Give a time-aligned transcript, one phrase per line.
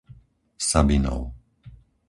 [0.69, 1.21] Sabinov